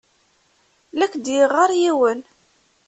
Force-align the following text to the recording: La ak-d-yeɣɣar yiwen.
La 0.97 1.03
ak-d-yeɣɣar 1.07 1.71
yiwen. 1.81 2.19